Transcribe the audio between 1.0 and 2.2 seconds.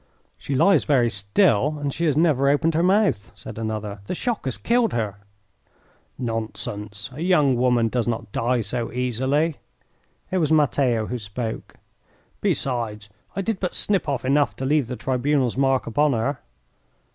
still and she has